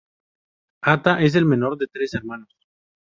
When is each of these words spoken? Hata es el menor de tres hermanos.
Hata 0.81 1.21
es 1.21 1.35
el 1.35 1.45
menor 1.45 1.77
de 1.77 1.85
tres 1.85 2.15
hermanos. 2.15 2.49